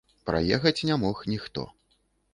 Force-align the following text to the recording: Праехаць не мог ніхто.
Праехаць 0.29 0.85
не 0.91 0.97
мог 1.03 1.23
ніхто. 1.35 1.69